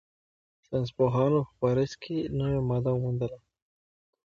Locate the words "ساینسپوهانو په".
0.65-1.53